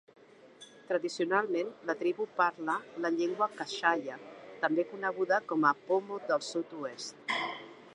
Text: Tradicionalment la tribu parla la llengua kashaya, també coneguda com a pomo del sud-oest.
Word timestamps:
Tradicionalment 0.91 1.69
la 1.89 1.95
tribu 1.99 2.27
parla 2.41 2.79
la 3.05 3.13
llengua 3.19 3.51
kashaya, 3.61 4.19
també 4.65 4.89
coneguda 4.95 5.41
com 5.53 5.73
a 5.75 5.79
pomo 5.91 6.23
del 6.33 6.47
sud-oest. 6.53 7.37